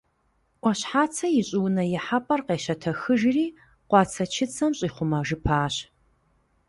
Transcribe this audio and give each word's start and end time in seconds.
Ӏуащхьацэ 0.61 1.25
и 1.39 1.41
щӀыунэ 1.47 1.83
ихьэпӀэр 1.95 2.41
къещэтэхыжри, 2.47 3.45
къуацэчыцэм 3.89 4.71
щӀихъумэжыпащ. 4.77 5.75